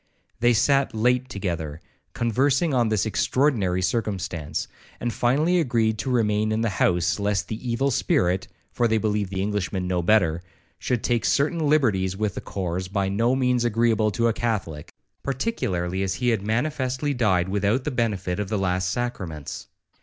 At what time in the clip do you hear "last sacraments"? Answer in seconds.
18.57-19.67